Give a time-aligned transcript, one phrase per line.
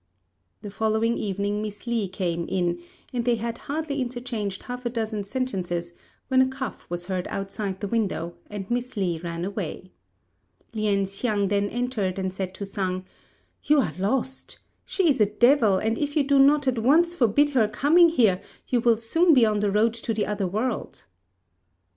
[0.63, 2.79] The following evening Miss Li came in;
[3.13, 5.93] and they had hardly interchanged half a dozen sentences
[6.27, 9.91] when a cough was heard outside the window, and Miss Li ran away.
[10.73, 13.05] Lien hsiang then entered and said to Sang,
[13.61, 14.57] "You are lost!
[14.85, 18.41] She is a devil, and if you do not at once forbid her coming here,
[18.69, 21.05] you will soon be on the road to the other world."